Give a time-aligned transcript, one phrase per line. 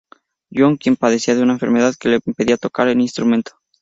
[0.51, 3.51] John, quien padecía de una enfermedad que le impedía tocar el instrumento.